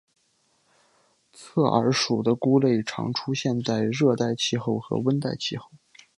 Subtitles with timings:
[1.31, 5.69] 侧耳属的菇类常出现在热带气候和温带气候。